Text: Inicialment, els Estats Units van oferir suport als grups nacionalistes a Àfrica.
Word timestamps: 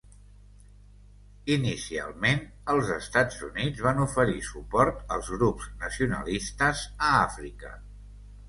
Inicialment, 1.55 2.41
els 2.73 2.89
Estats 2.95 3.37
Units 3.49 3.83
van 3.89 4.01
oferir 4.07 4.41
suport 4.49 5.15
als 5.17 5.31
grups 5.37 5.69
nacionalistes 5.87 6.83
a 7.11 7.17
Àfrica. 7.29 7.77